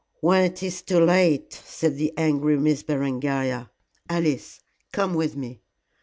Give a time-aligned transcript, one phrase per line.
[0.19, 3.69] "When it is too late," said the angry Miss Berengaria.
[4.09, 4.59] "Alice,
[4.91, 5.61] come with me.